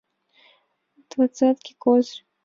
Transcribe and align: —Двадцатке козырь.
—Двадцатке 1.11 1.71
козырь. 1.83 2.21